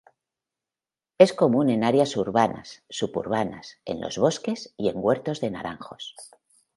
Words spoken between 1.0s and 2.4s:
Es común en áreas